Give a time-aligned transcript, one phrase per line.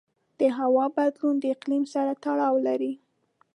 [0.39, 2.93] د هوا بدلون د اقلیم سره تړاو لري.